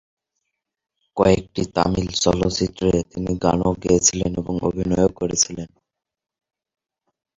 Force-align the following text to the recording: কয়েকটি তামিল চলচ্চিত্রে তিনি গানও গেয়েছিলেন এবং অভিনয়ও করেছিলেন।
কয়েকটি 1.17 1.61
তামিল 1.75 2.07
চলচ্চিত্রে 2.23 2.89
তিনি 3.11 3.31
গানও 3.43 3.71
গেয়েছিলেন 3.83 4.31
এবং 4.41 4.55
অভিনয়ও 4.69 5.09
করেছিলেন। 5.19 5.69